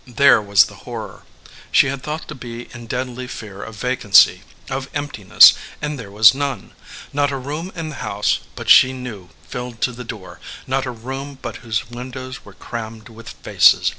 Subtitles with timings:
[0.07, 1.25] There was the horror.
[1.71, 6.33] She had thought to be in deadly fear of vacancy, of emptiness, and there was
[6.33, 6.71] none.
[7.13, 10.89] Not a room in the house but she knew filled to the door, not a
[10.91, 13.89] room but whose windows were crammed with faces.